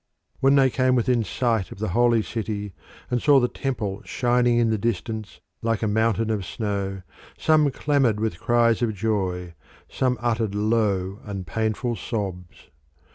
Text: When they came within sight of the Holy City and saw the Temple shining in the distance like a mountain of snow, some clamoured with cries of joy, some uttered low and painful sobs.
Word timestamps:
When 0.39 0.55
they 0.55 0.71
came 0.71 0.95
within 0.95 1.23
sight 1.23 1.71
of 1.71 1.77
the 1.77 1.89
Holy 1.89 2.23
City 2.23 2.73
and 3.11 3.21
saw 3.21 3.39
the 3.39 3.47
Temple 3.47 4.01
shining 4.03 4.57
in 4.57 4.71
the 4.71 4.77
distance 4.79 5.41
like 5.61 5.83
a 5.83 5.87
mountain 5.87 6.31
of 6.31 6.43
snow, 6.43 7.03
some 7.37 7.69
clamoured 7.69 8.19
with 8.19 8.39
cries 8.39 8.81
of 8.81 8.95
joy, 8.95 9.53
some 9.87 10.17
uttered 10.19 10.55
low 10.55 11.19
and 11.23 11.45
painful 11.45 11.95
sobs. 11.97 12.69